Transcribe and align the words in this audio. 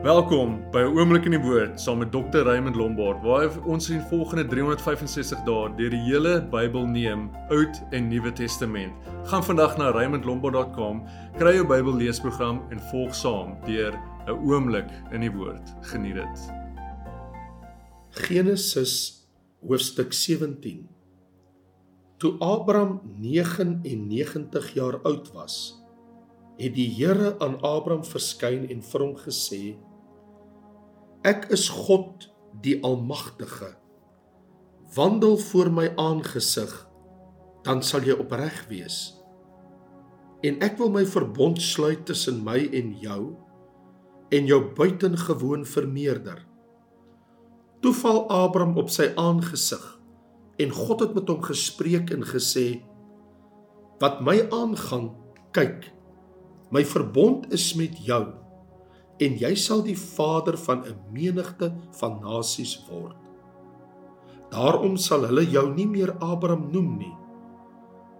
Welkom 0.00 0.64
by 0.72 0.80
'n 0.80 0.96
oomblik 0.96 1.24
in 1.28 1.36
die 1.36 1.40
woord 1.40 1.80
saam 1.80 1.98
met 1.98 2.12
Dr. 2.12 2.42
Raymond 2.48 2.76
Lombard 2.76 3.20
waar 3.22 3.52
ons 3.68 3.90
in 3.90 4.00
volgende 4.00 4.46
365 4.48 5.44
dae 5.44 5.68
deur 5.76 5.90
die 5.90 6.00
hele 6.00 6.40
Bybel 6.40 6.86
neem, 6.86 7.30
Oud 7.50 7.82
en 7.90 8.08
Nuwe 8.08 8.32
Testament. 8.32 8.92
Gaan 9.24 9.44
vandag 9.44 9.76
na 9.76 9.90
raymondlombard.com, 9.90 11.04
kry 11.36 11.54
jou 11.54 11.66
Bybel 11.66 11.94
leesprogram 11.94 12.62
en 12.70 12.80
volg 12.80 13.14
saam 13.14 13.56
deur 13.66 13.92
'n 14.26 14.32
oomblik 14.32 14.88
in 15.12 15.20
die 15.20 15.30
woord. 15.30 15.74
Geniet 15.82 16.14
dit. 16.14 16.50
Genesis 18.10 19.26
hoofstuk 19.60 20.12
17. 20.12 20.88
Toe 22.16 22.38
Abraham 22.38 23.00
99 23.18 24.74
jaar 24.74 25.00
oud 25.02 25.32
was, 25.32 25.81
het 26.62 26.76
die 26.76 26.88
Here 26.94 27.34
aan 27.42 27.58
Abraham 27.60 28.04
verskyn 28.06 28.68
en 28.70 28.82
vir 28.86 29.04
hom 29.04 29.16
gesê: 29.18 29.62
Ek 31.26 31.48
is 31.54 31.68
God 31.70 32.28
die 32.62 32.78
Almagtige. 32.82 33.74
Wandel 34.94 35.38
voor 35.38 35.70
my 35.72 35.86
aangesig, 35.96 36.72
dan 37.64 37.82
sal 37.82 38.04
jy 38.04 38.16
opreg 38.18 38.66
wees. 38.68 39.14
En 40.42 40.58
ek 40.66 40.76
wil 40.80 40.90
my 40.92 41.04
verbond 41.06 41.62
sluit 41.62 42.02
tussen 42.06 42.42
my 42.44 42.58
en 42.74 42.92
jou 43.00 43.20
en 44.32 44.48
jou 44.48 44.58
buitengewoon 44.74 45.64
vermeerder. 45.68 46.40
Toe 47.82 47.92
val 47.94 48.24
Abraham 48.32 48.76
op 48.80 48.90
sy 48.90 49.10
aangesig 49.18 49.82
en 50.62 50.70
God 50.74 51.02
het 51.04 51.14
met 51.16 51.30
hom 51.30 51.42
gespreek 51.44 52.12
en 52.14 52.24
gesê: 52.26 52.82
Wat 54.02 54.20
my 54.24 54.40
aangaan, 54.50 55.12
kyk, 55.54 55.88
my 56.72 56.80
verbond 56.88 57.50
is 57.52 57.74
met 57.76 57.98
jou 58.00 58.22
en 59.22 59.34
jy 59.38 59.52
sal 59.60 59.82
die 59.84 59.96
vader 59.98 60.56
van 60.56 60.80
'n 60.88 60.96
menigte 61.12 61.68
van 62.00 62.20
nasies 62.20 62.74
word. 62.88 63.16
Daarom 64.50 64.96
sal 64.96 65.26
hulle 65.28 65.44
jou 65.44 65.74
nie 65.74 65.86
meer 65.86 66.16
Abraham 66.18 66.72
noem 66.72 66.98
nie, 66.98 67.16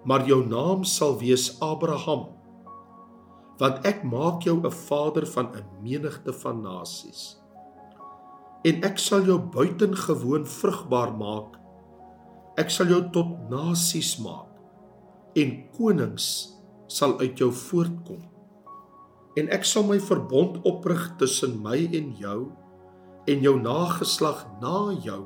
maar 0.05 0.27
jou 0.27 0.47
naam 0.47 0.85
sal 0.85 1.19
wees 1.19 1.61
Abraham, 1.61 2.29
want 3.59 3.87
ek 3.87 4.05
maak 4.05 4.43
jou 4.45 4.61
'n 4.61 4.71
vader 4.71 5.27
van 5.27 5.47
'n 5.57 5.65
menigte 5.83 6.33
van 6.33 6.63
nasies. 6.63 7.41
En 8.65 8.85
ek 8.85 8.99
sal 8.99 9.23
jou 9.23 9.39
buitengewoon 9.39 10.47
vrugbaar 10.47 11.17
maak. 11.17 11.59
Ek 12.57 12.71
sal 12.71 12.87
jou 12.87 13.11
tot 13.11 13.51
nasies 13.51 14.19
maak 14.19 14.49
en 15.35 15.71
konings 15.73 16.53
sal 16.87 17.19
uit 17.19 17.39
jou 17.39 17.51
voortkom 17.51 18.32
en 19.37 19.49
ek 19.49 19.65
sal 19.65 19.87
my 19.89 19.99
verbond 20.03 20.59
oprig 20.69 21.05
tussen 21.21 21.57
my 21.65 21.79
en 21.97 22.13
jou 22.21 22.41
en 23.31 23.45
jou 23.45 23.55
nageslag 23.63 24.43
na 24.61 24.93
jou 25.05 25.23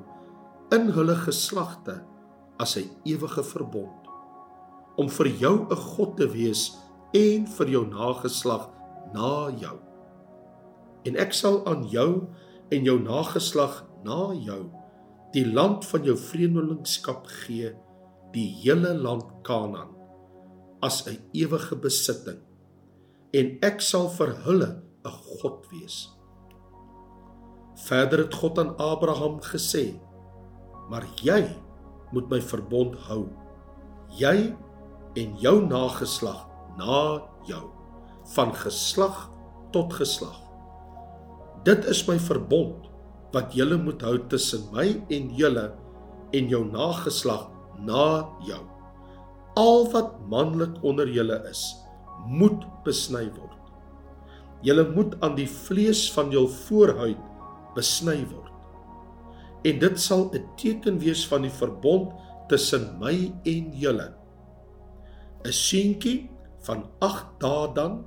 in 0.74 0.90
hulle 0.94 1.16
geslagte 1.24 2.02
as 2.62 2.76
'n 2.76 2.90
ewige 3.04 3.42
verbond. 3.42 4.00
Om 4.96 5.08
vir 5.08 5.26
jou 5.26 5.66
'n 5.70 5.76
God 5.76 6.16
te 6.16 6.28
wees 6.28 6.76
en 7.14 7.46
vir 7.46 7.68
jou 7.68 7.86
nageslag 7.86 8.70
na 9.14 9.50
jou. 9.50 9.78
En 11.04 11.16
ek 11.16 11.32
sal 11.32 11.66
aan 11.66 11.88
jou 11.88 12.28
en 12.70 12.84
jou 12.84 12.98
nageslag 12.98 13.84
na 14.04 14.34
jou 14.34 14.70
die 15.32 15.46
land 15.52 15.84
van 15.84 16.04
jou 16.04 16.16
vreemdelingskap 16.16 17.26
gee 17.26 17.74
die 18.32 18.48
hele 18.62 18.94
land 18.94 19.24
Kanaan 19.42 19.94
as 20.82 21.06
'n 21.06 21.18
ewige 21.32 21.76
besitting 21.76 22.40
en 23.36 23.52
ek 23.66 23.82
sal 23.84 24.08
vir 24.18 24.32
hulle 24.46 24.70
'n 25.04 25.16
God 25.40 25.66
wees. 25.72 25.96
Verder 27.86 28.24
het 28.24 28.34
God 28.34 28.58
aan 28.58 28.76
Abraham 28.80 29.40
gesê: 29.40 30.00
"Maar 30.90 31.04
jy 31.22 31.42
moet 32.12 32.28
my 32.30 32.40
verbond 32.40 32.96
hou. 33.08 33.26
Jy 34.16 34.54
en 35.16 35.38
jou 35.40 35.56
nageslag 35.66 36.46
na 36.78 37.22
jou 37.48 37.64
van 38.34 38.52
geslag 38.54 39.26
tot 39.72 39.92
geslag. 39.92 40.36
Dit 41.66 41.86
is 41.90 42.04
my 42.08 42.18
verbond 42.22 42.86
wat 43.34 43.54
julle 43.56 43.78
moet 43.80 44.02
hou 44.06 44.16
tussen 44.30 44.66
my 44.74 44.86
en 45.12 45.30
julle 45.36 45.66
en 46.36 46.48
jou 46.50 46.62
nageslag 46.70 47.48
na 47.86 48.26
jou. 48.46 48.62
Al 49.56 49.86
wat 49.92 50.14
manlik 50.30 50.76
onder 50.84 51.08
julle 51.08 51.38
is, 51.50 51.62
moet 52.26 52.64
besny 52.84 53.26
word. 53.36 53.54
Julle 54.66 54.86
moet 54.94 55.14
aan 55.22 55.36
die 55.36 55.48
vlees 55.48 56.06
van 56.12 56.30
jul 56.34 56.48
voorhuid 56.66 57.20
besny 57.76 58.18
word. 58.30 58.52
En 59.66 59.78
dit 59.78 60.00
sal 60.00 60.30
'n 60.34 60.44
teken 60.56 60.98
wees 60.98 61.26
van 61.26 61.42
die 61.42 61.56
verbond 61.62 62.12
tussen 62.48 62.98
my 62.98 63.32
en 63.44 63.72
julle. 63.72 64.14
'n 65.44 65.52
Seentjie 65.52 66.30
van 66.66 66.84
8 66.98 67.26
dae 67.40 67.74
dan 67.74 68.04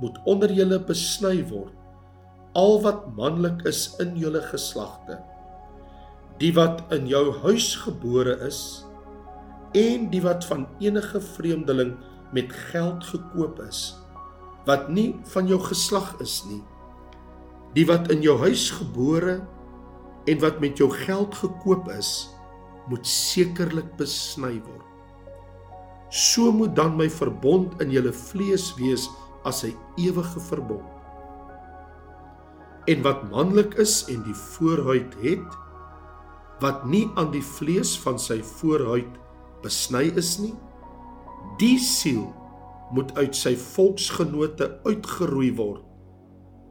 moet 0.00 0.18
onder 0.24 0.52
julle 0.52 0.78
besny 0.78 1.42
word 1.50 1.74
al 2.58 2.78
wat 2.82 3.06
manlik 3.16 3.64
is 3.68 3.94
in 4.02 4.16
julle 4.18 4.40
geslagte 4.50 5.18
die 6.42 6.52
wat 6.56 6.84
in 6.94 7.08
jou 7.10 7.24
huis 7.44 7.74
gebore 7.84 8.38
is 8.46 8.60
en 9.78 10.08
die 10.12 10.22
wat 10.24 10.46
van 10.48 10.64
enige 10.80 11.20
vreemdeling 11.34 11.96
met 12.32 12.52
geld 12.72 13.04
gekoop 13.04 13.60
is 13.64 13.96
wat 14.68 14.90
nie 14.92 15.14
van 15.32 15.48
jou 15.48 15.56
geslag 15.64 16.10
is 16.20 16.42
nie. 16.44 16.60
Die 17.72 17.86
wat 17.88 18.10
in 18.12 18.20
jou 18.24 18.36
huis 18.42 18.68
gebore 18.76 19.38
en 20.28 20.42
wat 20.42 20.60
met 20.60 20.76
jou 20.76 20.90
geld 20.92 21.32
gekoop 21.40 21.88
is 21.94 22.28
moet 22.88 23.08
sekerlik 23.08 23.88
besny 23.96 24.58
word. 24.60 24.84
So 26.12 26.52
moet 26.52 26.76
dan 26.76 26.96
my 27.00 27.08
verbond 27.12 27.80
in 27.80 27.92
julle 27.92 28.12
vlees 28.12 28.70
wees 28.76 29.08
as 29.48 29.64
'n 29.64 29.76
ewige 29.96 30.40
verbond. 30.40 30.88
En 32.88 33.02
wat 33.02 33.30
manlik 33.30 33.74
is 33.74 34.04
en 34.08 34.22
die 34.22 34.36
voorhuid 34.36 35.14
het 35.24 35.48
wat 36.60 36.84
nie 36.84 37.08
aan 37.14 37.30
die 37.30 37.44
vlees 37.44 37.98
van 37.98 38.18
sy 38.18 38.42
voorhuid 38.42 39.12
besny 39.62 40.12
is 40.16 40.38
nie 40.38 40.56
Die 41.58 41.78
siel 41.82 42.28
moet 42.94 43.10
uit 43.18 43.34
sy 43.34 43.56
volksgenote 43.58 44.68
uitgeroei 44.86 45.48
word. 45.58 45.82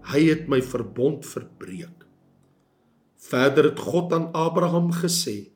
Hy 0.07 0.21
het 0.29 0.45
my 0.47 0.61
verbond 0.63 1.27
verbreek. 1.27 2.05
Verder 3.27 3.73
het 3.73 3.81
God 3.83 4.15
aan 4.15 4.29
Abraham 4.31 4.93
gesê: 4.95 5.51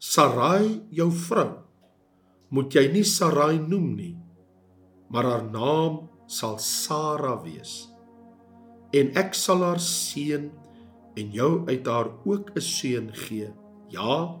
Sarai, 0.00 0.80
jou 0.88 1.10
vrou, 1.12 1.50
moet 2.48 2.72
jy 2.72 2.86
nie 2.94 3.04
Sarai 3.04 3.58
noem 3.60 3.92
nie, 3.98 4.14
maar 5.12 5.28
haar 5.28 5.44
naam 5.44 6.00
sal 6.24 6.56
Sara 6.56 7.36
wees. 7.44 7.90
En 8.96 9.12
ek 9.20 9.36
sal 9.36 9.60
haar 9.66 9.82
seën 9.82 10.48
en 11.20 11.36
jou 11.36 11.52
uit 11.68 11.84
haar 11.84 12.14
ook 12.24 12.56
'n 12.56 12.64
seun 12.64 13.12
gee. 13.12 13.52
Ja, 13.92 14.40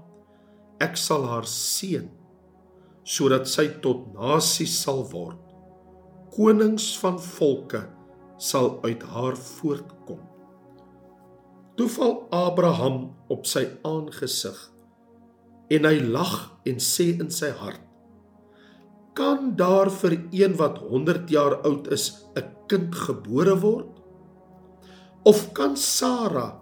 ek 0.80 0.96
sal 0.96 1.28
haar 1.28 1.44
seën 1.44 2.08
sodat 3.04 3.48
sy 3.48 3.68
tot 3.84 4.08
nasie 4.16 4.68
sal 4.68 5.04
word. 5.12 5.40
Konings 6.34 6.94
van 6.98 7.20
volke 7.20 7.84
sal 8.40 8.80
uit 8.82 9.02
haar 9.14 9.36
voortkom. 9.38 10.22
Toe 11.78 11.88
val 11.90 12.14
Abraham 12.34 12.98
op 13.30 13.46
sy 13.50 13.66
aangesig 13.86 14.58
en 15.74 15.88
hy 15.88 15.96
lag 16.04 16.36
en 16.68 16.80
sê 16.82 17.12
in 17.18 17.30
sy 17.32 17.50
hart: 17.60 17.82
Kan 19.14 19.54
daar 19.58 19.90
vir 19.90 20.18
een 20.34 20.56
wat 20.58 20.80
100 20.82 21.30
jaar 21.30 21.60
oud 21.62 21.90
is 21.94 22.26
'n 22.36 22.46
kind 22.68 22.94
gebore 22.94 23.56
word? 23.60 23.90
Of 25.24 25.52
kan 25.52 25.76
Sara 25.76 26.60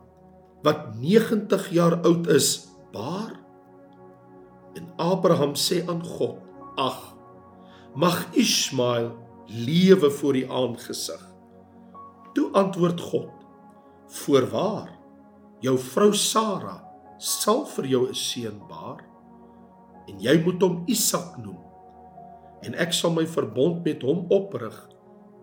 wat 0.62 0.94
90 1.00 1.70
jaar 1.70 2.00
oud 2.02 2.26
is 2.26 2.68
baar? 2.92 3.41
En 4.74 4.92
Abraham 4.96 5.54
sê 5.54 5.82
aan 5.88 6.04
God: 6.04 6.38
"Ag, 6.76 7.16
mag 7.94 8.34
Ismael 8.34 9.12
lewe 9.46 10.10
voor 10.10 10.36
U 10.36 10.50
aangesig." 10.50 11.34
Toe 12.32 12.52
antwoord 12.52 13.00
God: 13.00 13.30
"Voorwaar, 14.06 14.98
jou 15.60 15.78
vrou 15.78 16.12
Sara 16.12 16.82
sal 17.18 17.66
vir 17.66 17.86
jou 17.86 18.08
'n 18.08 18.14
seun 18.14 18.58
baar 18.68 19.12
en 20.08 20.18
jy 20.18 20.34
moet 20.44 20.62
hom 20.62 20.82
Isak 20.90 21.36
noem. 21.38 21.60
En 22.66 22.74
ek 22.74 22.92
sal 22.92 23.14
my 23.14 23.26
verbond 23.26 23.84
met 23.84 24.02
hom 24.02 24.26
oprig 24.30 24.74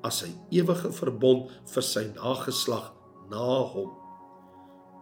as 0.04 0.24
'n 0.24 0.36
ewige 0.52 0.92
verbond 0.92 1.52
vir 1.74 1.84
sy 1.84 2.04
nageslag 2.16 2.94
na 3.30 3.64
hom. 3.74 3.92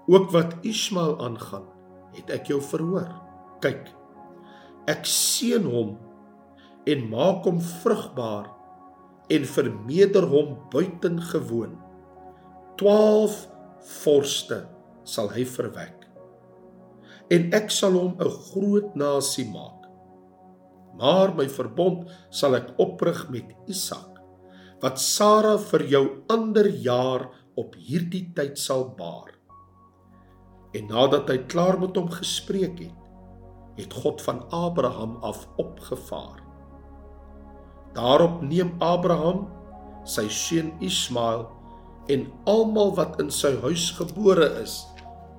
Ook 0.07 0.31
wat 0.31 0.55
Ismael 0.63 1.19
aangaan, 1.19 1.67
het 2.13 2.29
ek 2.29 2.47
jou 2.47 2.61
verhoor. 2.61 3.09
Kyk, 3.61 3.91
Ek 4.87 5.03
seën 5.03 5.65
hom 5.67 5.95
en 6.87 7.07
maak 7.11 7.43
hom 7.47 7.59
vrugbaar 7.59 8.47
en 9.35 9.47
vermeerder 9.51 10.27
hom 10.31 10.53
buitengewoon. 10.71 11.73
12 12.79 13.39
vorste 14.03 14.61
sal 15.07 15.31
hy 15.35 15.43
verwek. 15.57 16.05
En 17.33 17.49
ek 17.57 17.71
sal 17.73 17.97
hom 17.99 18.13
'n 18.15 18.31
groot 18.47 18.95
nasie 18.95 19.47
maak. 19.51 19.89
Maar 20.97 21.35
my 21.35 21.47
verbond 21.47 22.07
sal 22.31 22.55
ek 22.55 22.71
oprig 22.79 23.29
met 23.29 23.51
Isak 23.67 24.17
wat 24.81 24.99
Sara 25.01 25.57
vir 25.57 25.83
jou 25.89 26.05
ander 26.29 26.67
jaar 26.69 27.29
op 27.57 27.75
hierdie 27.75 28.27
tyd 28.37 28.57
sal 28.61 28.93
baar. 28.97 29.33
En 30.77 30.87
nadat 30.91 31.29
hy 31.29 31.37
klaar 31.49 31.79
met 31.81 31.97
hom 31.97 32.09
gespreek 32.13 32.79
het, 32.79 32.96
het 33.77 33.93
God 33.93 34.21
van 34.21 34.41
Abraham 34.49 35.17
af 35.21 35.47
opgevaar. 35.55 36.41
Daarop 37.93 38.41
neem 38.41 38.73
Abraham 38.81 39.47
sy 40.07 40.27
seun 40.33 40.73
Ismael 40.83 41.45
en 42.07 42.27
almal 42.49 42.93
wat 42.97 43.19
in 43.21 43.29
sy 43.33 43.53
huis 43.61 43.89
gebore 43.97 44.47
is 44.61 44.79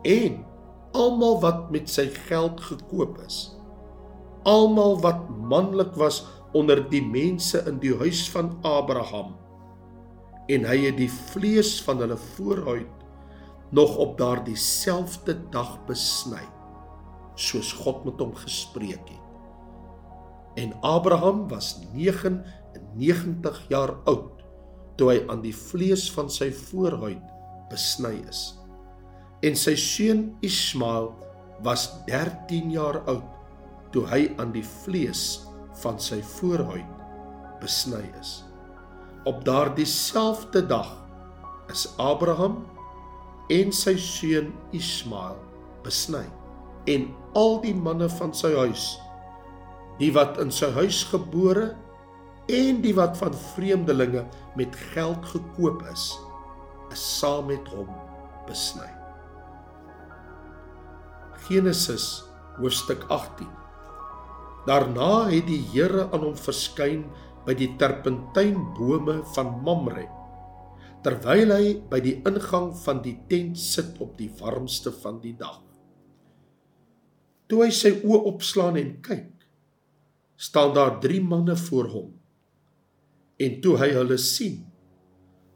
en 0.06 0.43
almal 0.96 1.38
wat 1.43 1.70
met 1.75 1.90
sy 1.90 2.06
geld 2.29 2.61
gekoop 2.64 3.19
is. 3.26 3.56
Almal 4.49 4.99
wat 5.02 5.26
manlik 5.29 5.94
was 5.99 6.23
onder 6.56 6.81
die 6.90 7.02
mense 7.05 7.61
in 7.69 7.81
die 7.82 7.94
huis 7.99 8.23
van 8.32 8.55
Abraham. 8.67 9.35
En 10.49 10.64
hy 10.64 10.79
het 10.87 10.96
die 10.96 11.11
vlees 11.11 11.75
van 11.85 12.00
hulle 12.05 12.17
vooruit 12.37 12.94
nog 13.70 13.99
op 14.00 14.17
daardie 14.19 14.56
selfde 14.56 15.37
dag 15.52 15.75
besny 15.88 16.46
soos 17.38 17.70
God 17.79 18.02
met 18.08 18.19
hom 18.23 18.35
gespreek 18.37 19.06
het. 19.06 19.25
En 20.58 20.75
Abraham 20.82 21.46
was 21.49 21.76
99 21.94 23.61
jaar 23.70 23.94
oud 24.11 24.43
toe 24.99 25.12
hy 25.12 25.19
aan 25.31 25.43
die 25.44 25.55
vlees 25.55 26.08
van 26.11 26.31
sy 26.32 26.50
vooruit 26.50 27.23
besny 27.70 28.17
is. 28.26 28.40
En 29.46 29.55
sy 29.55 29.76
seun 29.79 30.25
Ismael 30.43 31.12
was 31.62 31.87
13 32.08 32.73
jaar 32.75 32.99
oud 33.06 33.29
toe 33.94 34.02
hy 34.11 34.25
aan 34.43 34.50
die 34.56 34.67
vlees 34.82 35.44
van 35.82 36.00
sy 36.02 36.19
voorhuid 36.35 36.96
besny 37.62 38.02
is. 38.19 38.40
Op 39.31 39.44
daardie 39.46 39.87
selfde 39.87 40.64
dag 40.67 40.90
is 41.70 41.87
Abraham 42.02 42.64
en 43.55 43.70
sy 43.75 43.94
seun 44.02 44.50
Ismael 44.75 45.38
besny 45.87 46.26
en 46.88 47.11
al 47.38 47.61
die 47.64 47.75
manne 47.76 48.08
van 48.19 48.32
sy 48.37 48.55
huis 48.56 48.94
die 49.99 50.11
wat 50.14 50.38
in 50.43 50.50
sy 50.55 50.70
huis 50.79 51.02
gebore 51.11 51.73
en 52.49 52.81
die 52.85 52.94
wat 52.96 53.19
van 53.20 53.35
vreemdelinge 53.52 54.25
met 54.56 54.76
geld 54.94 55.26
gekoop 55.35 55.82
is 55.93 56.11
is 56.94 57.02
saam 57.19 57.50
met 57.50 57.67
hom 57.69 57.88
besny. 58.49 58.88
Genesis 61.49 62.06
hoofstuk 62.56 63.05
18 63.12 63.49
Daarna 64.69 65.29
het 65.29 65.46
die 65.49 65.61
Here 65.73 66.06
aan 66.08 66.25
hom 66.25 66.37
verskyn 66.37 67.05
by 67.46 67.55
die 67.56 67.70
terpentynbome 67.81 69.20
van 69.37 69.52
Mamre 69.64 70.08
terwyl 71.05 71.55
hy 71.55 71.76
by 71.88 72.00
die 72.05 72.17
ingang 72.26 72.73
van 72.82 73.05
die 73.05 73.14
tent 73.31 73.61
sit 73.61 74.00
op 74.02 74.17
die 74.19 74.32
warmste 74.40 74.90
van 75.05 75.20
die 75.23 75.37
dag. 75.38 75.68
Toe 77.49 77.65
hy 77.65 77.73
sy 77.73 77.95
oë 78.05 78.25
opslaan 78.29 78.77
en 78.77 78.91
kyk, 79.05 79.29
staan 80.37 80.75
daar 80.77 80.99
3 81.00 81.21
manne 81.25 81.56
voor 81.56 81.87
hom. 81.95 82.09
En 83.41 83.61
toe 83.65 83.77
hy 83.81 83.89
hulle 83.95 84.19
sien, 84.21 84.59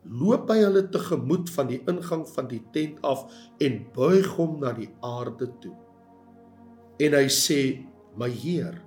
loop 0.02 0.48
hy 0.50 0.62
hulle 0.62 0.86
tegemoet 0.94 1.50
van 1.52 1.68
die 1.68 1.82
ingang 1.90 2.22
van 2.32 2.48
die 2.48 2.62
tent 2.74 3.02
af 3.06 3.26
en 3.62 3.76
buig 3.94 4.30
hom 4.38 4.56
na 4.62 4.72
die 4.76 4.88
aarde 5.04 5.50
toe. 5.60 5.74
En 7.02 7.18
hy 7.18 7.28
sê: 7.28 7.60
"My 8.16 8.30
Heer, 8.30 8.80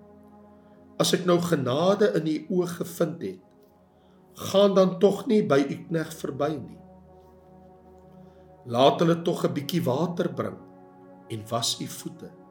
as 0.98 1.14
ek 1.14 1.28
nou 1.30 1.38
genade 1.44 2.10
in 2.18 2.28
u 2.32 2.38
oë 2.58 2.72
gevind 2.80 3.22
het, 3.22 3.44
gaan 4.50 4.74
dan 4.76 4.98
tog 5.00 5.28
nie 5.28 5.44
by 5.48 5.60
u 5.62 5.78
knegg 5.88 6.12
verby 6.20 6.50
nie. 6.56 6.82
Laat 8.66 9.00
hulle 9.00 9.22
tog 9.22 9.46
'n 9.46 9.54
bietjie 9.54 9.84
water 9.84 10.34
bring 10.34 10.58
en 11.30 11.46
was 11.50 11.78
u 11.82 11.88
voete 11.88 12.45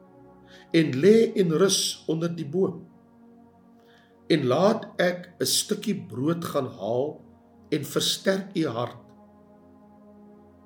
en 0.71 0.91
lê 1.01 1.31
en 1.35 1.55
rus 1.57 2.03
onder 2.07 2.35
die 2.35 2.47
boom. 2.47 2.83
En 4.27 4.47
laat 4.47 4.85
ek 4.97 5.35
'n 5.39 5.45
stukkie 5.45 6.05
brood 6.07 6.45
gaan 6.45 6.67
haal 6.79 7.21
en 7.69 7.83
versterk 7.85 8.55
u 8.55 8.67
hart. 8.67 9.01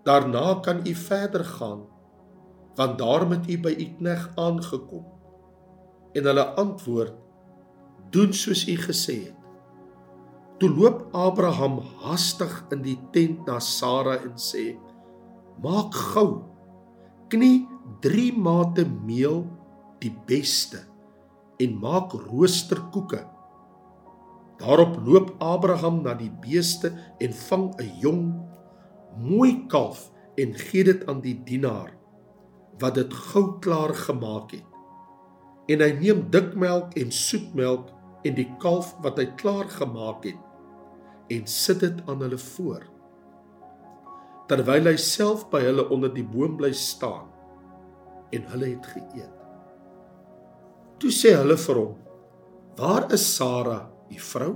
Daarna 0.04 0.60
kan 0.64 0.88
u 0.88 0.94
verder 0.96 1.46
gaan 1.46 1.88
want 2.80 2.98
daar 2.98 3.28
moet 3.28 3.50
u 3.50 3.60
by 3.60 3.74
u 3.76 3.86
knegg 3.98 4.30
aangekom. 4.36 5.04
En 6.16 6.24
hulle 6.24 6.46
antwoord 6.56 7.14
doen 8.10 8.34
soos 8.34 8.64
u 8.68 8.76
gesê 8.80 9.16
het. 9.26 9.36
Toe 10.60 10.70
loop 10.70 11.08
Abraham 11.16 11.80
hastig 12.04 12.54
in 12.72 12.82
die 12.84 12.98
tent 13.12 13.46
na 13.48 13.60
Sara 13.60 14.16
en 14.24 14.36
sê: 14.36 14.80
"Maak 15.64 15.94
gou 15.94 16.44
knie 17.28 17.68
3 18.02 18.32
mate 18.38 18.86
meel, 19.06 19.44
die 20.04 20.14
beste, 20.28 20.84
en 21.60 21.80
maak 21.80 22.12
roosterkoeke." 22.12 23.26
Daarop 24.60 24.98
loop 25.08 25.36
Abraham 25.40 26.02
na 26.04 26.14
die 26.20 26.32
beeste 26.44 26.92
en 27.20 27.34
vang 27.34 27.76
'n 27.80 27.92
jong 28.00 28.24
mooi 29.18 29.66
kalf 29.68 30.12
en 30.36 30.54
gee 30.54 30.84
dit 30.84 31.08
aan 31.08 31.22
die 31.22 31.44
dienaar 31.44 31.96
wat 32.80 32.96
dit 32.96 33.14
gou 33.14 33.60
klaar 33.60 33.94
gemaak 33.94 34.52
het. 34.52 34.68
En 35.68 35.80
hy 35.80 35.92
neem 35.92 36.30
dikmelk 36.32 36.94
en 36.98 37.12
soetmelk 37.12 37.90
en 38.24 38.36
die 38.36 38.48
kalf 38.60 38.96
wat 39.04 39.20
hy 39.20 39.28
klaar 39.40 39.70
gemaak 39.72 40.24
het 40.28 40.40
en 41.32 41.48
sit 41.48 41.80
dit 41.80 42.00
aan 42.10 42.24
hulle 42.26 42.40
voor 42.42 42.84
terwyl 44.50 44.90
hy 44.90 44.96
self 44.98 45.46
by 45.52 45.62
hulle 45.62 45.86
onder 45.94 46.12
die 46.14 46.26
boom 46.26 46.58
bly 46.60 46.72
staan 46.76 47.30
en 48.36 48.48
hulle 48.52 48.74
het 48.74 48.88
geëet 48.96 49.39
toe 51.00 51.12
sê 51.20 51.36
hulle 51.38 51.58
vir 51.66 51.82
hom 51.82 51.96
waar 52.80 53.08
is 53.18 53.26
Sara 53.36 53.80
u 54.10 54.20
vrou 54.32 54.54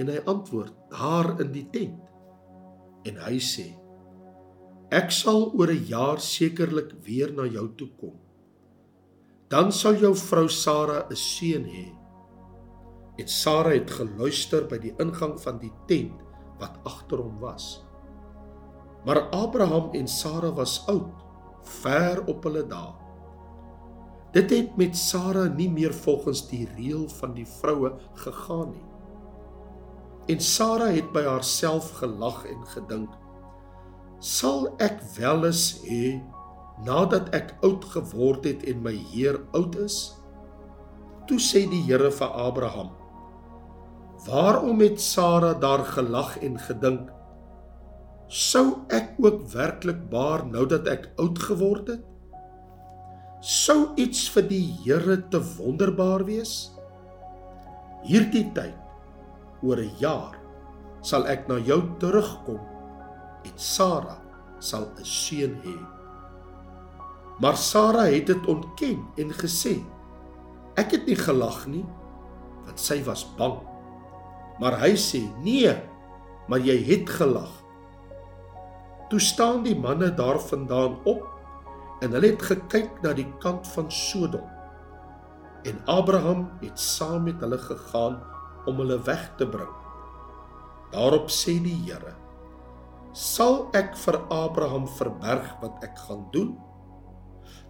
en 0.00 0.12
hy 0.12 0.20
antwoord 0.32 0.74
daar 0.92 1.32
in 1.44 1.52
die 1.56 1.66
tent 1.74 3.08
en 3.10 3.20
hy 3.26 3.36
sê 3.50 3.68
ek 5.00 5.12
sal 5.20 5.50
oor 5.52 5.72
'n 5.74 5.86
jaar 5.92 6.22
sekerlik 6.32 6.96
weer 7.06 7.32
na 7.32 7.46
jou 7.58 7.68
toe 7.78 7.90
kom 8.00 8.16
dan 9.50 9.72
sal 9.72 9.94
jou 10.06 10.14
vrou 10.14 10.48
Sara 10.48 11.06
'n 11.10 11.16
seun 11.28 11.64
hê 11.76 11.86
En 13.16 13.28
Sara 13.28 13.72
het 13.72 13.90
geluister 13.96 14.66
by 14.68 14.76
die 14.80 14.92
ingang 15.00 15.36
van 15.40 15.56
die 15.60 15.72
tent 15.88 16.20
wat 16.60 16.76
agter 16.88 17.22
hom 17.24 17.38
was. 17.40 17.80
Maar 19.08 19.22
Abraham 19.32 19.94
en 19.96 20.08
Sara 20.08 20.50
was 20.52 20.82
oud, 20.92 21.22
ver 21.80 22.20
op 22.28 22.44
hulle 22.44 22.64
dae. 22.68 23.05
Dit 24.36 24.50
het 24.52 24.74
met 24.76 24.96
Sara 25.00 25.46
nie 25.48 25.68
meer 25.72 25.94
volgens 25.94 26.42
die 26.50 26.66
reël 26.76 27.06
van 27.08 27.32
die 27.32 27.46
vroue 27.48 27.94
gegaan 28.20 28.74
nie. 28.74 28.84
En 30.34 30.42
Sara 30.44 30.90
het 30.92 31.06
by 31.14 31.22
haarself 31.24 31.86
gelag 32.02 32.42
en 32.50 32.66
gedink: 32.74 33.14
"Sal 34.20 34.66
ek 34.76 34.98
weles 35.14 35.62
hê 35.86 36.20
nadat 36.84 37.30
ek 37.38 37.54
oud 37.64 37.84
geword 37.94 38.44
het 38.44 38.64
en 38.68 38.82
my 38.82 38.92
Heer 39.12 39.38
oud 39.56 39.78
is?" 39.84 39.96
Toe 41.26 41.38
sê 41.40 41.62
die 41.70 41.80
Here 41.86 42.10
vir 42.10 42.36
Abraham: 42.48 42.90
Waarom 44.26 44.80
het 44.84 45.00
Sara 45.00 45.54
daar 45.54 45.84
gelag 45.84 46.36
en 46.42 46.58
gedink? 46.58 47.08
Sou 48.28 48.84
ek 48.90 49.14
ook 49.18 49.48
werklik 49.54 50.10
baar 50.10 50.44
nou 50.46 50.66
dat 50.66 50.86
ek 50.86 51.08
oud 51.16 51.38
geword 51.38 51.88
het? 51.88 52.04
Sou 53.46 53.92
iets 53.94 54.24
vir 54.34 54.42
die 54.50 54.64
Here 54.82 55.14
te 55.30 55.38
wonderbaar 55.38 56.24
wees? 56.26 56.72
Hierdie 58.02 58.48
tyd 58.56 58.74
oor 59.62 59.78
'n 59.78 59.92
jaar 60.00 60.34
sal 60.98 61.28
ek 61.30 61.46
na 61.46 61.60
jou 61.62 61.78
terugkom 62.02 62.58
en 63.46 63.54
Sara 63.54 64.16
sal 64.58 64.90
'n 64.98 65.04
seun 65.04 65.54
hê. 65.62 65.76
Maar 67.38 67.54
Sara 67.54 68.10
het 68.10 68.26
dit 68.26 68.46
ontken 68.46 69.06
en 69.16 69.30
gesê: 69.30 69.78
Ek 70.76 70.90
het 70.90 71.06
nie 71.06 71.14
gelag 71.14 71.66
nie, 71.68 71.86
want 72.64 72.80
sy 72.80 72.98
was 73.04 73.22
bang. 73.38 73.62
Maar 74.58 74.80
hy 74.80 74.96
sê: 74.96 75.22
"Nee, 75.44 75.70
maar 76.48 76.58
jy 76.58 76.82
het 76.82 77.08
gelag." 77.08 77.62
Toe 79.08 79.20
staan 79.20 79.62
die 79.62 79.78
manne 79.78 80.10
daarvandaan 80.10 80.98
op 81.04 81.35
en 82.04 82.12
hulle 82.12 82.34
het 82.34 82.42
gekyk 82.42 83.00
na 83.04 83.14
die 83.16 83.28
kant 83.42 83.66
van 83.74 83.90
Sodom. 83.92 84.44
En 85.66 85.80
Abraham 85.90 86.46
het 86.60 86.78
saam 86.80 87.26
met 87.26 87.40
hulle 87.42 87.58
gegaan 87.58 88.20
om 88.66 88.82
hulle 88.82 88.98
weg 89.06 89.24
te 89.38 89.48
bring. 89.48 89.72
Daarop 90.92 91.30
sê 91.32 91.56
die 91.62 91.74
Here: 91.86 92.14
Sal 93.16 93.66
ek 93.74 93.96
vir 94.04 94.20
Abraham 94.30 94.86
verberg 94.98 95.56
wat 95.62 95.82
ek 95.84 95.98
gaan 96.06 96.26
doen? 96.32 96.54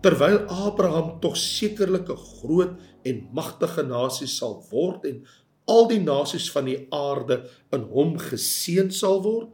Terwyl 0.04 0.44
Abraham 0.52 1.16
tog 1.20 1.36
sekerlik 1.36 2.10
'n 2.10 2.16
groot 2.16 2.76
en 3.04 3.28
magtige 3.32 3.82
nasie 3.82 4.28
sal 4.28 4.62
word 4.70 5.04
en 5.04 5.24
al 5.66 5.88
die 5.88 6.00
nasies 6.00 6.50
van 6.52 6.64
die 6.64 6.86
aarde 6.94 7.48
in 7.72 7.86
hom 7.90 8.18
geseën 8.18 8.90
sal 8.90 9.22
word, 9.22 9.50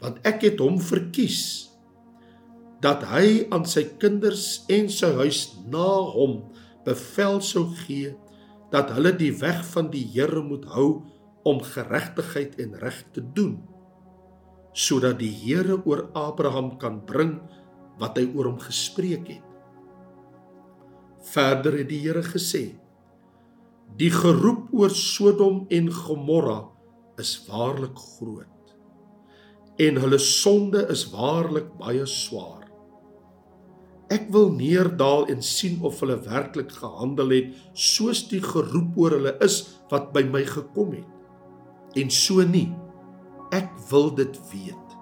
want 0.00 0.18
ek 0.26 0.42
het 0.42 0.58
hom 0.62 0.78
verkies 0.78 1.71
dat 2.82 3.04
hy 3.12 3.46
aan 3.54 3.64
sy 3.68 3.84
kinders 4.02 4.64
en 4.72 4.88
sy 4.90 5.12
huis 5.20 5.44
na 5.70 5.88
hom 6.14 6.40
bevel 6.86 7.40
sou 7.44 7.68
gee 7.84 8.12
dat 8.72 8.90
hulle 8.96 9.12
die 9.14 9.32
weg 9.38 9.60
van 9.74 9.90
die 9.92 10.04
Here 10.14 10.42
moet 10.42 10.64
hou 10.74 11.04
om 11.46 11.60
geregtigheid 11.62 12.58
en 12.62 12.74
reg 12.82 13.02
te 13.14 13.22
doen 13.36 13.60
sodat 14.72 15.18
die 15.20 15.32
Here 15.42 15.78
oor 15.84 16.08
Abraham 16.16 16.74
kan 16.80 17.02
bring 17.06 17.36
wat 18.00 18.16
hy 18.16 18.24
oor 18.32 18.48
hom 18.48 18.60
gespreek 18.62 19.28
het. 19.28 19.48
Verder 21.32 21.76
het 21.82 21.90
die 21.90 22.00
Here 22.02 22.24
gesê: 22.24 22.72
Die 24.00 24.10
geroep 24.10 24.72
oor 24.72 24.90
Sodom 24.96 25.66
en 25.70 25.92
Gomorra 25.92 26.62
is 27.20 27.36
waarlik 27.46 28.00
groot 28.16 28.48
en 29.80 29.96
hulle 29.96 30.18
sonde 30.20 30.82
is 30.92 31.06
waarlik 31.10 31.70
baie 31.80 32.04
swaar. 32.06 32.61
Ek 34.12 34.26
wil 34.34 34.50
neerdal 34.52 35.24
en 35.32 35.40
sien 35.46 35.78
of 35.86 36.00
hulle 36.02 36.18
werklik 36.26 36.72
gehandel 36.76 37.32
het 37.32 37.52
soos 37.78 38.26
die 38.28 38.42
geroep 38.44 38.98
oor 39.00 39.16
hulle 39.16 39.32
is 39.44 39.62
wat 39.92 40.10
by 40.12 40.24
my 40.28 40.42
gekom 40.48 40.92
het. 40.98 41.08
En 41.96 42.12
so 42.12 42.44
nie. 42.44 42.68
Ek 43.52 43.70
wil 43.90 44.10
dit 44.16 44.36
weet. 44.50 44.96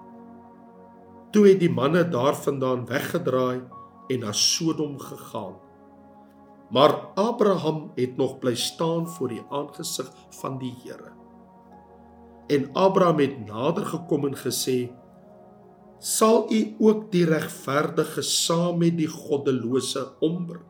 Toe 1.31 1.45
het 1.47 1.59
die 1.63 1.71
manne 1.71 2.03
daarvandaan 2.11 2.85
weggedraai 2.87 3.63
en 4.11 4.23
na 4.23 4.31
Sodom 4.35 4.97
gegaan. 4.99 5.55
Maar 6.71 6.95
Abraham 7.19 7.91
het 7.95 8.17
nog 8.17 8.37
bly 8.39 8.55
staan 8.55 9.07
voor 9.07 9.27
die 9.27 9.43
aangesig 9.49 10.11
van 10.39 10.57
die 10.59 10.75
Here. 10.83 11.11
En 12.47 12.69
Abraham 12.73 13.19
het 13.19 13.39
nader 13.47 13.85
gekom 13.85 14.27
en 14.27 14.35
gesê: 14.35 14.91
sal 16.01 16.47
u 16.49 16.59
ook 16.81 17.11
die 17.13 17.27
regverdige 17.29 18.23
saam 18.25 18.79
met 18.81 18.95
die 18.97 19.09
goddelose 19.09 20.01
ombring. 20.25 20.65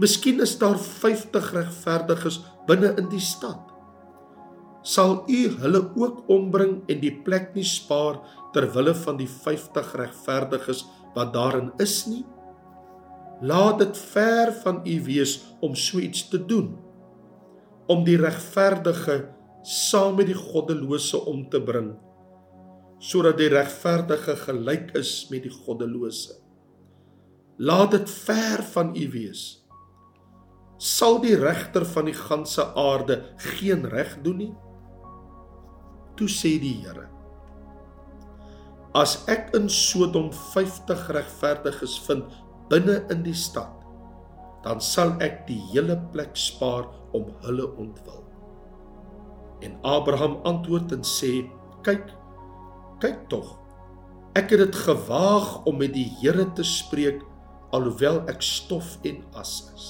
Miskien 0.00 0.40
is 0.40 0.54
daar 0.56 0.78
50 0.80 1.50
regverdiges 1.52 2.40
binne 2.66 2.94
in 2.96 3.10
die 3.12 3.20
stad. 3.20 3.60
Sal 4.80 5.28
u 5.28 5.40
hulle 5.60 5.82
ook 6.00 6.24
ombring 6.32 6.78
en 6.88 7.02
die 7.04 7.12
plek 7.12 7.52
nie 7.52 7.66
spaar 7.68 8.22
ter 8.54 8.70
wille 8.72 8.96
van 9.02 9.20
die 9.20 9.28
50 9.28 9.92
regverdiges 10.00 10.86
wat 11.12 11.34
daarin 11.36 11.68
is 11.84 12.06
nie? 12.08 12.24
Laat 13.44 13.82
dit 13.84 14.04
ver 14.14 14.54
van 14.64 14.80
u 14.88 14.96
wees 15.04 15.36
om 15.60 15.76
so 15.76 16.00
iets 16.00 16.24
te 16.32 16.40
doen. 16.40 16.72
Om 17.92 18.04
die 18.08 18.16
regverdige 18.16 19.26
saam 19.60 20.16
met 20.16 20.32
die 20.32 20.40
goddelose 20.40 21.20
om 21.28 21.44
te 21.52 21.60
bring 21.60 21.98
sodat 23.00 23.38
die 23.40 23.48
regverdige 23.48 24.36
gelyk 24.44 24.92
is 24.98 25.12
met 25.32 25.46
die 25.46 25.54
goddelose. 25.54 26.36
Laat 27.60 27.94
dit 27.96 28.10
ver 28.10 28.62
van 28.74 28.92
u 28.96 29.06
wees. 29.12 29.44
Sal 30.80 31.18
die 31.20 31.36
regter 31.36 31.84
van 31.84 32.08
die 32.08 32.16
ganse 32.16 32.64
aarde 32.78 33.18
geen 33.56 33.84
reg 33.88 34.14
doen 34.24 34.38
nie? 34.40 34.52
Toe 36.16 36.28
sê 36.28 36.54
die 36.60 36.76
Here: 36.84 37.06
As 38.96 39.18
ek 39.28 39.52
in 39.56 39.68
Sodom 39.68 40.30
50 40.32 41.04
regverdiges 41.16 41.98
vind 42.06 42.32
binne 42.72 43.00
in 43.12 43.20
die 43.24 43.36
stad, 43.36 43.76
dan 44.64 44.80
sal 44.80 45.14
ek 45.24 45.46
die 45.48 45.60
hele 45.72 45.96
plek 46.12 46.32
spaar 46.36 46.88
om 47.16 47.28
hulle 47.44 47.68
ontwil. 47.80 48.24
En 49.64 49.76
Abraham 49.84 50.40
antwoord 50.48 50.92
en 50.96 51.04
sê: 51.04 51.44
Kyk, 51.84 52.08
kyk 53.02 53.26
tog. 53.32 53.56
Ek 54.38 54.52
het 54.52 54.62
dit 54.62 54.76
gewaag 54.84 55.64
om 55.66 55.80
met 55.80 55.92
die 55.96 56.06
Here 56.20 56.46
te 56.54 56.64
spreek 56.66 57.22
alhoewel 57.74 58.22
ek 58.30 58.42
stof 58.44 58.96
en 59.06 59.22
as 59.38 59.54
is. 59.74 59.86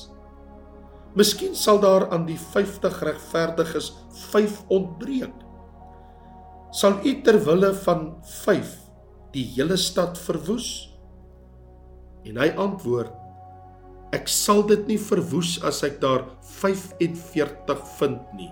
Miskien 1.18 1.56
sal 1.58 1.80
daar 1.82 2.06
aan 2.14 2.26
die 2.28 2.38
50 2.38 3.00
regverdiges 3.02 3.90
5 4.30 4.60
ontbreek. 4.70 5.34
Sal 6.72 7.00
u 7.04 7.14
ter 7.26 7.40
wille 7.44 7.72
van 7.82 8.04
5 8.44 8.76
die 9.34 9.44
hele 9.56 9.76
stad 9.80 10.18
verwoes? 10.18 10.70
En 12.28 12.38
hy 12.38 12.50
antwoord: 12.60 13.10
Ek 14.14 14.30
sal 14.30 14.62
dit 14.68 14.86
nie 14.86 15.00
verwoes 15.00 15.56
as 15.66 15.82
ek 15.86 15.98
daar 16.02 16.28
45 16.60 17.84
vind 17.98 18.34
nie 18.38 18.50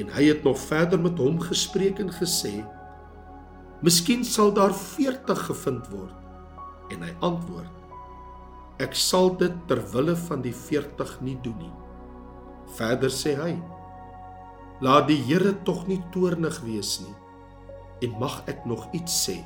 en 0.00 0.10
hy 0.10 0.26
het 0.26 0.42
nog 0.42 0.58
verder 0.58 1.00
met 1.00 1.18
hom 1.22 1.38
gespreek 1.40 2.00
en 2.02 2.10
gesê: 2.10 2.64
"Miskien 3.82 4.24
sal 4.24 4.52
daar 4.52 4.74
40 4.74 5.46
gevind 5.46 5.88
word." 5.88 6.14
En 6.90 7.02
hy 7.02 7.12
antwoord: 7.20 7.70
"Ek 8.78 8.94
sal 8.94 9.36
dit 9.36 9.54
ter 9.66 9.82
wille 9.92 10.16
van 10.16 10.42
die 10.42 10.54
40 10.54 11.20
nie 11.20 11.38
doen 11.42 11.58
nie." 11.58 11.72
Verder 12.76 13.10
sê 13.10 13.36
hy: 13.38 13.62
"Laat 14.80 15.08
die 15.08 15.22
Here 15.22 15.54
tog 15.62 15.86
nie 15.86 16.02
toornig 16.10 16.60
wees 16.60 17.00
nie 17.00 17.14
en 18.02 18.18
mag 18.18 18.42
ek 18.46 18.66
nog 18.66 18.88
iets 18.92 19.28
sê." 19.28 19.44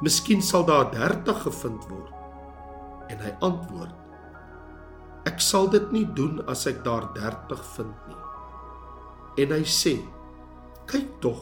Miskien 0.00 0.42
sal 0.42 0.64
daar 0.64 0.90
30 0.90 1.42
gevind 1.42 1.84
word. 1.88 2.12
En 3.08 3.18
hy 3.18 3.36
antwoord: 3.40 3.94
Ek 5.26 5.40
sal 5.40 5.68
dit 5.68 5.92
nie 5.92 6.06
doen 6.14 6.40
as 6.48 6.66
ek 6.66 6.84
daar 6.84 7.12
30 7.14 7.64
vind 7.76 8.08
nie 8.08 8.23
en 9.40 9.50
hy 9.50 9.64
sê: 9.66 9.98
"Kyk 10.86 11.18
tog, 11.20 11.40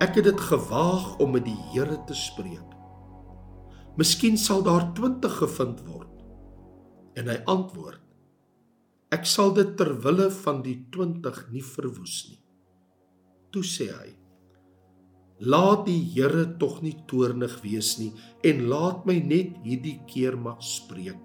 ek 0.00 0.16
het 0.16 0.24
dit 0.30 0.40
gewaag 0.40 1.18
om 1.20 1.34
met 1.36 1.44
die 1.44 1.58
Here 1.72 1.98
te 2.06 2.14
spreek. 2.16 2.64
Miskien 3.98 4.38
sal 4.38 4.62
daar 4.62 4.92
20 4.94 5.38
gevind 5.42 5.82
word." 5.86 6.14
En 7.14 7.28
hy 7.28 7.42
antwoord: 7.44 8.00
"Ek 9.12 9.26
sal 9.26 9.52
dit 9.52 9.76
ter 9.76 9.92
wille 10.00 10.30
van 10.30 10.62
die 10.62 10.86
20 10.90 11.50
nie 11.52 11.64
verwoes 11.64 12.28
nie." 12.30 12.40
Toe 13.52 13.62
sê 13.62 13.90
hy: 13.92 14.16
"Laat 15.40 15.84
die 15.86 16.00
Here 16.14 16.56
tog 16.58 16.80
nie 16.82 16.96
toornig 17.06 17.60
wees 17.62 17.98
nie 17.98 18.12
en 18.44 18.68
laat 18.68 19.04
my 19.06 19.18
net 19.20 19.56
hierdie 19.64 20.00
keer 20.06 20.36
mag 20.36 20.62
spreek. 20.62 21.20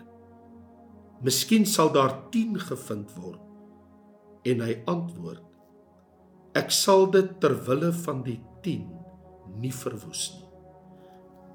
Miskien 1.23 1.65
sal 1.65 1.89
daar 1.93 2.29
10 2.31 2.59
gevind 2.59 3.15
word." 3.15 3.39
En 4.43 4.59
hy 4.59 4.83
antwoord: 4.85 5.52
Ek 6.53 6.69
sal 6.69 7.07
dit 7.09 7.29
ter 7.41 7.55
wille 7.65 7.89
van 8.03 8.21
die 8.25 8.37
10 8.61 8.85
nie 9.61 9.73
verwoes 9.73 10.27
nie. 10.35 10.43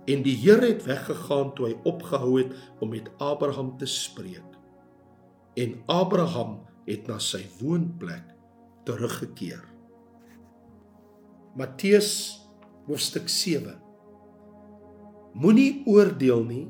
En 0.08 0.24
die 0.24 0.34
Here 0.40 0.64
het 0.64 0.86
weggegaan 0.88 1.52
toe 1.54 1.68
hy 1.68 1.74
opgehou 1.86 2.38
het 2.38 2.54
om 2.82 2.90
met 2.94 3.10
Abraham 3.22 3.74
te 3.78 3.86
spreek. 3.86 4.56
En 5.58 5.76
Abraham 5.86 6.62
het 6.88 7.06
na 7.10 7.18
sy 7.22 7.44
woonplek 7.60 8.24
teruggekeer. 8.88 9.62
Matteus 11.58 12.10
hoofstuk 12.88 13.28
7. 13.28 13.76
Moenie 15.38 15.84
oordeel 15.86 16.42
nie 16.48 16.66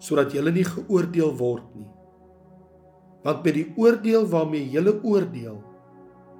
sodat 0.00 0.32
jy 0.34 0.42
nie 0.50 0.64
geoordeel 0.64 1.34
word 1.36 1.74
nie. 1.76 1.88
Want 3.24 3.44
met 3.44 3.56
die 3.56 3.66
oordeel 3.76 4.24
waarmee 4.32 4.64
jy 4.72 4.80
oordeel, 5.04 5.60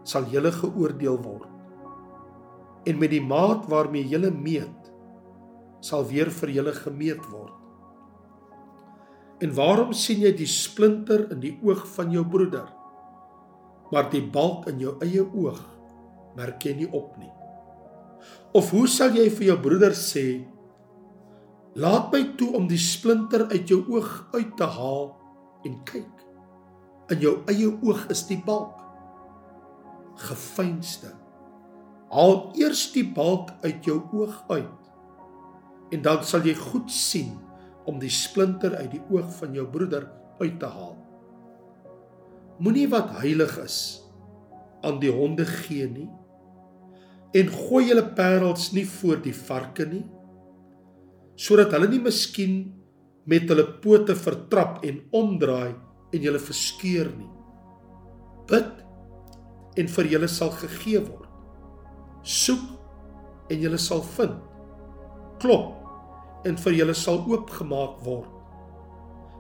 sal 0.07 0.29
julle 0.33 0.53
geoordeel 0.53 1.19
word. 1.23 1.49
En 2.89 2.99
met 2.99 3.13
die 3.13 3.23
maat 3.25 3.67
waarmee 3.69 4.09
julle 4.09 4.31
meet, 4.33 4.91
sal 5.85 6.05
weer 6.09 6.31
vir 6.33 6.53
julle 6.59 6.73
gemeet 6.77 7.25
word. 7.33 7.57
En 9.41 9.53
waarom 9.57 9.93
sien 9.97 10.21
jy 10.21 10.33
die 10.37 10.49
splinter 10.49 11.27
in 11.33 11.41
die 11.41 11.55
oog 11.65 11.87
van 11.95 12.13
jou 12.13 12.25
broeder, 12.29 12.69
maar 13.91 14.11
die 14.13 14.23
balk 14.23 14.69
in 14.71 14.83
jou 14.83 14.95
eie 15.03 15.25
oog 15.25 15.61
merk 16.37 16.63
jy 16.65 16.75
nie 16.83 16.91
op 16.93 17.17
nie? 17.19 17.33
Of 18.57 18.71
hoe 18.75 18.87
sal 18.91 19.17
jy 19.17 19.29
vir 19.33 19.47
jou 19.53 19.57
broeder 19.65 19.97
sê: 19.97 20.45
"Laat 21.75 22.13
my 22.13 22.23
toe 22.37 22.53
om 22.57 22.69
die 22.69 22.79
splinter 22.79 23.47
uit 23.51 23.69
jou 23.69 23.81
oog 23.89 24.29
uit 24.35 24.57
te 24.57 24.67
haal 24.67 25.17
en 25.65 25.81
kyk, 25.85 26.27
in 27.11 27.21
jou 27.21 27.35
eie 27.49 27.71
oog 27.71 28.07
is 28.11 28.27
die 28.29 28.43
balk." 28.47 28.90
Gefeinste. 30.21 31.13
Haal 32.11 32.51
eers 32.59 32.89
die 32.95 33.07
balk 33.07 33.53
uit 33.65 33.87
jou 33.87 34.01
oog 34.13 34.43
uit 34.51 34.77
en 35.91 36.03
dan 36.07 36.23
sal 36.23 36.45
jy 36.47 36.55
goed 36.55 36.91
sien 36.95 37.33
om 37.91 37.99
die 37.99 38.13
splinter 38.15 38.77
uit 38.79 38.93
die 38.93 39.03
oog 39.11 39.27
van 39.41 39.55
jou 39.57 39.65
broeder 39.67 40.07
uit 40.39 40.61
te 40.63 40.69
haal. 40.71 40.95
Moenie 42.63 42.87
wat 42.93 43.17
heilig 43.19 43.57
is 43.65 43.79
aan 44.87 45.01
die 45.03 45.11
honde 45.11 45.47
gee 45.49 45.89
nie. 45.91 46.11
en 47.37 47.51
gooi 47.53 47.85
julle 47.87 48.05
parels 48.17 48.71
nie 48.75 48.87
voor 48.99 49.21
die 49.23 49.35
varke 49.37 49.87
nie 49.87 50.03
sodat 51.41 51.73
hulle 51.77 51.89
nie 51.93 52.03
miskien 52.03 52.57
met 53.31 53.47
hulle 53.51 53.67
pote 53.85 54.17
vertrap 54.19 54.83
en 54.87 54.99
omdraai 55.17 55.71
en 56.11 56.25
julle 56.25 56.41
verskeur 56.43 57.13
nie 57.15 57.31
bid 58.51 58.80
en 59.79 59.91
vir 59.95 60.09
julle 60.13 60.29
sal 60.31 60.53
gegee 60.59 61.03
word. 61.05 61.29
Soek 62.23 63.51
en 63.51 63.63
julle 63.65 63.79
sal 63.81 64.03
vind. 64.17 64.39
Klop 65.43 66.47
en 66.49 66.57
vir 66.65 66.79
julle 66.79 66.97
sal 66.97 67.21
oopgemaak 67.29 68.01
word. 68.07 68.31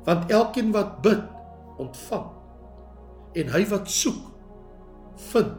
Want 0.07 0.31
elkeen 0.33 0.73
wat 0.75 1.01
bid 1.05 1.25
ontvang. 1.81 2.29
En 3.41 3.53
hy 3.55 3.65
wat 3.71 3.91
soek 3.91 4.21
vind. 5.31 5.57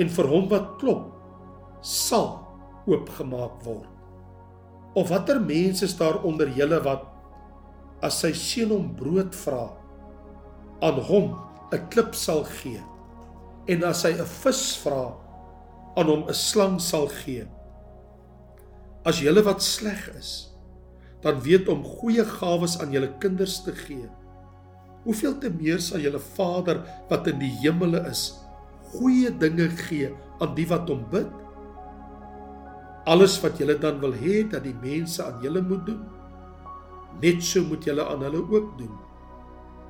En 0.00 0.10
vir 0.16 0.30
hom 0.30 0.48
wat 0.50 0.74
klop 0.80 1.10
sal 1.84 2.30
oopgemaak 2.88 3.60
word. 3.64 3.90
Of 4.94 5.10
watter 5.10 5.40
mense 5.42 5.84
is 5.86 5.96
daar 5.98 6.22
onder 6.26 6.50
julle 6.54 6.80
wat 6.84 7.06
as 8.04 8.20
sy 8.22 8.32
seun 8.36 8.74
hom 8.74 8.90
brood 8.98 9.34
vra 9.44 9.68
aan 10.84 10.98
hom 11.08 11.32
'n 11.72 11.88
klip 11.90 12.14
sal 12.14 12.44
gee 12.60 12.82
en 13.68 13.84
as 13.84 14.02
hy 14.04 14.12
'n 14.12 14.26
vis 14.26 14.64
vra 14.84 15.14
aan 15.96 16.06
hom 16.06 16.24
'n 16.28 16.34
slang 16.34 16.80
sal 16.80 17.08
gee 17.08 17.46
as 19.04 19.20
julle 19.20 19.42
wat 19.44 19.62
sleg 19.62 20.08
is 20.18 20.54
dan 21.24 21.40
weet 21.40 21.68
om 21.72 21.80
goeie 21.84 22.24
gawes 22.28 22.76
aan 22.80 22.92
julle 22.92 23.08
kinders 23.18 23.62
te 23.64 23.72
gee. 23.72 24.08
Hoeveel 25.04 25.38
te 25.40 25.50
meer 25.52 25.80
sal 25.80 26.04
julle 26.04 26.20
Vader 26.20 26.82
wat 27.08 27.30
in 27.32 27.40
die 27.40 27.52
hemele 27.62 28.02
is, 28.10 28.26
goeie 28.92 29.32
dinge 29.40 29.70
gee 29.86 30.12
aan 30.44 30.52
die 30.56 30.66
wat 30.68 30.92
hom 30.92 31.00
bid? 31.12 31.30
Alles 33.08 33.38
wat 33.40 33.56
julle 33.60 33.76
dan 33.80 34.00
wil 34.04 34.12
hê 34.16 34.42
dat 34.52 34.64
die 34.64 34.76
mense 34.84 35.24
aan 35.24 35.40
julle 35.44 35.64
moet 35.64 35.88
doen, 35.88 36.04
net 37.24 37.40
so 37.44 37.64
moet 37.68 37.84
julle 37.88 38.04
aan 38.04 38.24
hulle 38.24 38.44
ook 38.44 38.76
doen. 38.80 38.92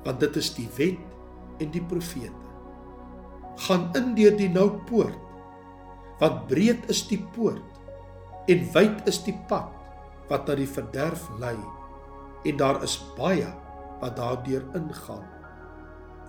Want 0.07 0.23
dit 0.23 0.39
is 0.39 0.51
die 0.55 0.67
wet 0.79 1.61
en 1.63 1.71
die 1.71 1.83
profete. 1.83 2.44
Gaan 3.55 3.89
in 3.95 4.11
deur 4.17 4.35
die 4.35 4.49
nou 4.51 4.69
poort, 4.89 5.21
want 6.19 6.47
breed 6.47 6.89
is 6.91 7.05
die 7.07 7.21
poort 7.35 8.49
en 8.51 8.65
wyd 8.75 9.07
is 9.09 9.21
die 9.25 9.35
pad 9.49 9.71
wat 10.29 10.47
na 10.47 10.55
die 10.57 10.69
verderf 10.69 11.25
lei 11.41 11.57
en 12.45 12.59
daar 12.59 12.81
is 12.85 12.97
baie 13.17 13.47
wat 14.01 14.17
daardeur 14.19 14.65
ingaan. 14.77 15.23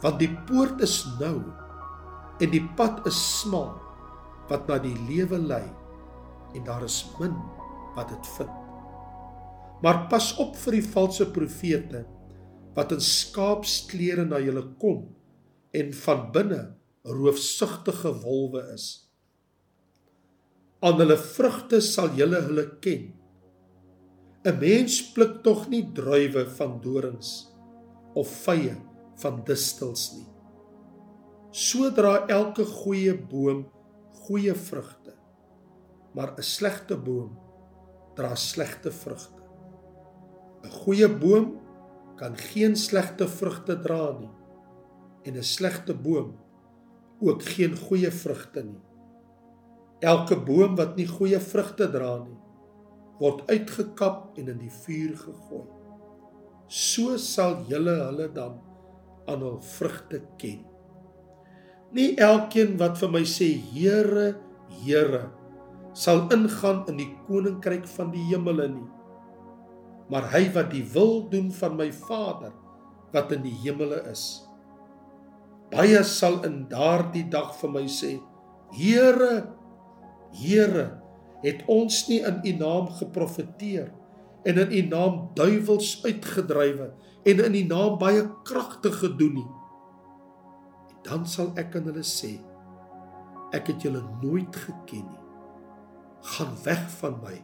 Want 0.03 0.21
die 0.21 0.33
poort 0.49 0.81
is 0.85 1.03
nou 1.21 1.41
en 2.41 2.53
die 2.53 2.65
pad 2.77 3.05
is 3.09 3.19
smal 3.41 3.75
wat 4.51 4.69
na 4.71 4.79
die 4.83 4.97
lewe 5.09 5.39
lei 5.41 5.65
en 6.55 6.65
daar 6.65 6.85
is 6.87 7.03
min 7.19 7.35
wat 7.97 8.11
dit 8.13 8.33
vind. 8.37 8.53
Maar 9.85 10.07
pas 10.11 10.31
op 10.41 10.57
vir 10.57 10.79
die 10.79 10.87
valse 10.87 11.27
profete 11.33 12.05
wat 12.77 12.93
in 12.93 13.03
skaapsklere 13.03 14.25
na 14.29 14.41
julle 14.41 14.65
kom 14.81 15.07
en 15.77 15.93
van 16.05 16.27
binne 16.33 16.63
roofsugtige 17.07 18.13
wolwe 18.23 18.63
is 18.75 18.87
aan 20.85 20.99
hulle 21.01 21.17
vrugte 21.17 21.81
sal 21.81 22.11
julle 22.19 22.41
hulle 22.49 22.67
ken 22.85 23.07
'n 24.47 24.59
Mens 24.61 24.97
pluk 25.15 25.43
tog 25.43 25.69
nie 25.69 25.83
druiwe 25.99 26.45
van 26.59 26.77
dorings 26.83 27.31
of 28.15 28.31
vye 28.45 28.77
van 29.23 29.41
distels 29.49 30.13
nie. 30.15 30.29
Sodra 31.51 32.27
elke 32.31 32.65
goeie 32.65 33.15
boom 33.31 33.65
goeie 34.27 34.55
vrugte, 34.55 35.15
maar 36.15 36.35
'n 36.39 36.43
slegte 36.43 36.97
boom 36.97 37.33
dra 38.15 38.35
slegte 38.35 38.91
vrugte. 38.91 39.43
'n 40.65 40.71
Goeie 40.71 41.09
boom 41.09 41.47
kan 42.17 42.37
geen 42.37 42.77
slegte 42.77 43.29
vrugte 43.29 43.81
dra 43.81 44.19
nie 44.21 44.35
en 45.25 45.37
'n 45.37 45.43
slegte 45.43 45.95
boom 45.95 46.39
ook 47.21 47.43
geen 47.43 47.77
goeie 47.77 48.11
vrugte 48.11 48.65
nie. 48.65 48.83
Elke 50.01 50.37
boom 50.37 50.77
wat 50.77 50.97
nie 50.97 51.07
goeie 51.09 51.41
vrugte 51.41 51.89
dra 51.91 52.19
nie, 52.21 52.37
word 53.21 53.47
uitgekap 53.49 54.37
en 54.37 54.51
in 54.53 54.59
die 54.61 54.73
vuur 54.85 55.17
gegooi. 55.17 55.67
So 56.69 57.17
sal 57.23 57.63
julle 57.71 57.95
hulle 58.03 58.27
dan 58.35 58.59
aan 59.31 59.43
hul 59.43 59.61
vrugte 59.65 60.21
ken. 60.41 60.65
Nie 61.97 62.17
elkeen 62.21 62.77
wat 62.81 62.99
vir 63.01 63.13
my 63.15 63.23
sê 63.25 63.49
Here, 63.73 64.35
Here, 64.83 65.29
sal 65.97 66.27
ingaan 66.35 66.85
in 66.91 66.99
die 67.01 67.11
koninkryk 67.25 67.87
van 67.97 68.11
die 68.13 68.25
hemele 68.29 68.67
nie, 68.69 68.89
maar 70.13 70.29
hy 70.35 70.45
wat 70.55 70.69
die 70.75 70.85
wil 70.93 71.23
doen 71.31 71.49
van 71.55 71.79
my 71.79 71.89
Vader 71.95 72.53
wat 73.15 73.33
in 73.33 73.47
die 73.47 73.55
hemele 73.63 74.03
is. 74.11 74.46
Baie 75.73 76.03
sal 76.07 76.43
in 76.47 76.65
daardie 76.71 77.27
dag 77.31 77.55
vir 77.61 77.73
my 77.73 77.85
sê: 77.91 78.17
Here, 78.77 79.47
Here, 80.37 80.87
het 81.43 81.63
ons 81.71 82.03
nie 82.11 82.21
in 82.27 82.41
u 82.45 82.53
naam 82.61 82.91
geprofeteer 82.99 83.93
en 84.47 84.61
in 84.63 84.73
u 84.73 84.83
naam 84.91 85.21
duiwels 85.39 85.97
uitgedrywe 86.05 86.91
en 87.27 87.45
in 87.49 87.55
u 87.55 87.63
naam 87.71 87.99
baie 87.99 88.25
kragtig 88.47 88.99
gedoen 89.01 89.41
nie? 89.41 89.51
En 90.93 91.03
dan 91.09 91.27
sal 91.31 91.53
ek 91.59 91.79
aan 91.79 91.89
hulle 91.91 92.05
sê 92.07 92.37
ek 93.55 93.71
het 93.71 93.87
julle 93.87 94.03
nooit 94.23 94.57
geken 94.67 95.07
nie. 95.07 95.25
Gaan 96.35 96.57
weg 96.65 96.83
van 96.99 97.21
my 97.23 97.37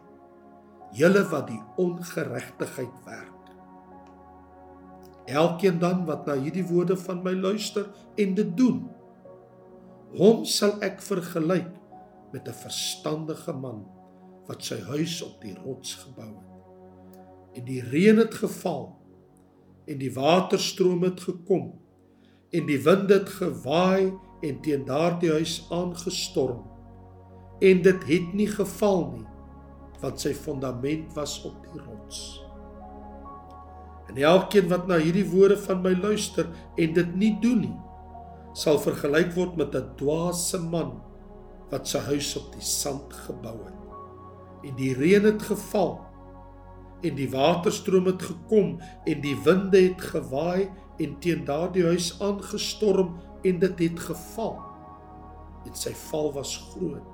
julle 0.92 1.22
wat 1.30 1.46
die 1.48 1.60
ongeregtigheid 1.80 2.96
werk 3.06 3.31
elkeen 5.26 5.78
dan 5.78 6.04
wat 6.06 6.26
na 6.26 6.36
hierdie 6.38 6.66
woorde 6.66 6.96
van 6.96 7.22
my 7.22 7.32
luister 7.32 7.86
en 8.16 8.34
dit 8.34 8.56
doen 8.56 8.82
hom 10.18 10.44
sal 10.44 10.76
ek 10.84 11.00
vergelyk 11.00 11.70
met 12.32 12.48
'n 12.48 12.58
verstandige 12.64 13.52
man 13.52 13.84
wat 14.46 14.64
sy 14.64 14.80
huis 14.80 15.22
op 15.22 15.40
die 15.40 15.54
rots 15.54 15.94
gebou 15.94 16.28
het. 16.28 16.52
En 17.54 17.64
die 17.64 17.80
reën 17.80 18.18
het 18.18 18.34
geval 18.34 18.98
en 19.86 19.98
die 19.98 20.12
waterstroom 20.12 21.02
het 21.02 21.20
gekom 21.20 21.72
en 22.50 22.66
die 22.66 22.82
wind 22.82 23.10
het 23.10 23.28
gewaai 23.28 24.12
en 24.40 24.60
teen 24.60 24.84
daardie 24.84 25.30
huis 25.30 25.66
aangestorm 25.70 26.62
en 27.60 27.82
dit 27.82 28.04
het 28.04 28.32
nie 28.34 28.48
geval 28.48 29.10
nie 29.10 29.26
want 30.00 30.20
sy 30.20 30.34
fondament 30.34 31.12
was 31.14 31.44
op 31.44 31.66
die 31.72 31.80
rots. 31.80 32.41
En 34.08 34.16
elkeen 34.16 34.68
wat 34.68 34.86
na 34.86 34.98
hierdie 34.98 35.28
woorde 35.30 35.56
van 35.56 35.82
my 35.82 35.94
luister 35.94 36.48
en 36.76 36.92
dit 36.92 37.14
nie 37.16 37.36
doen 37.40 37.60
nie 37.66 37.78
sal 38.52 38.76
vergelyk 38.84 39.32
word 39.36 39.56
met 39.56 39.74
'n 39.74 39.94
dwaase 39.96 40.58
man 40.60 41.00
wat 41.70 41.88
sy 41.88 41.98
huis 41.98 42.36
op 42.36 42.52
die 42.52 42.64
sand 42.64 43.12
gebou 43.26 43.56
het. 43.64 43.80
En 44.68 44.74
die 44.76 44.94
reën 44.94 45.24
het 45.24 45.42
geval 45.42 46.00
en 47.02 47.14
die 47.14 47.30
waterstroom 47.30 48.06
het 48.06 48.22
gekom 48.22 48.80
en 49.04 49.20
die 49.20 49.36
winde 49.44 49.80
het 49.80 50.00
gewaai 50.00 50.68
en 50.98 51.18
teen 51.18 51.44
daardie 51.44 51.84
huis 51.84 52.20
aangestorm 52.20 53.16
en 53.42 53.58
dit 53.58 53.78
het 53.78 54.00
geval. 54.00 54.60
En 55.66 55.74
sy 55.74 55.94
val 55.94 56.32
was 56.32 56.56
groot. 56.70 57.08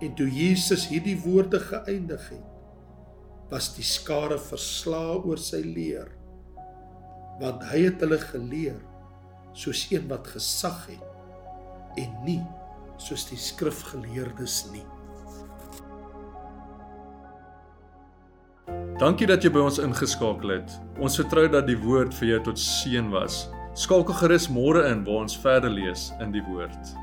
En 0.00 0.14
toe 0.14 0.30
Jesus 0.30 0.88
hierdie 0.88 1.20
woorde 1.20 1.60
geëindig 1.60 2.28
het, 2.28 2.53
was 3.50 3.70
die 3.76 3.86
skare 3.86 4.38
verslaa 4.40 5.18
oor 5.20 5.40
sy 5.40 5.62
leer. 5.64 6.10
Want 7.40 7.64
hy 7.70 7.86
het 7.88 8.02
hulle 8.04 8.18
geleer 8.22 8.80
soos 9.54 9.86
een 9.90 10.08
wat 10.10 10.26
gesag 10.34 10.86
het 10.90 12.00
en 12.00 12.14
nie 12.26 12.42
soos 12.98 13.26
die 13.30 13.38
skrifgeleerdes 13.38 14.64
nie. 14.72 14.84
Dankie 18.98 19.26
dat 19.26 19.42
jy 19.42 19.50
by 19.54 19.62
ons 19.66 19.80
ingeskakel 19.82 20.54
het. 20.54 20.76
Ons 21.02 21.18
vertrou 21.18 21.48
dat 21.50 21.66
die 21.66 21.78
woord 21.78 22.14
vir 22.14 22.34
jou 22.34 22.42
tot 22.50 22.60
seën 22.62 23.10
was. 23.14 23.44
Skakel 23.78 24.14
gerus 24.20 24.46
môre 24.50 24.86
in 24.92 25.02
waar 25.06 25.24
ons 25.26 25.34
verder 25.42 25.72
lees 25.74 26.12
in 26.22 26.30
die 26.34 26.42
woord. 26.46 26.94